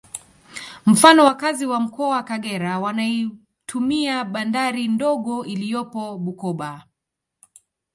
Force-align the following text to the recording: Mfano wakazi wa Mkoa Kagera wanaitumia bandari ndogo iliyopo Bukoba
Mfano 0.85 1.25
wakazi 1.25 1.65
wa 1.65 1.79
Mkoa 1.79 2.23
Kagera 2.23 2.79
wanaitumia 2.79 4.25
bandari 4.25 4.87
ndogo 4.87 5.45
iliyopo 5.45 6.17
Bukoba 6.17 6.85